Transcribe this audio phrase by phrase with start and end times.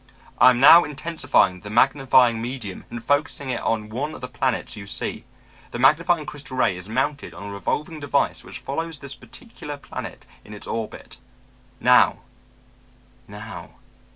[0.39, 4.75] 'I am now intensifying the magnifying medium and focusing it on one of the planets
[4.75, 5.25] you see.
[5.69, 10.25] The magnifying crystal ray is mounted on a revolving device which follows this particular planet
[10.43, 11.17] in its orbit.
[11.79, 12.21] Now...
[13.27, 13.75] now....'